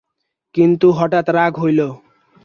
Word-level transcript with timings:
কিন্তু 0.55 0.87
হঠাৎ 0.91 1.25
রাগ 1.29 1.53
হইল। 1.57 1.79